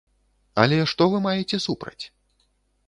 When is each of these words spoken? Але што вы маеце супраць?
Але 0.61 0.79
што 0.93 1.03
вы 1.13 1.17
маеце 1.27 1.57
супраць? 1.71 1.99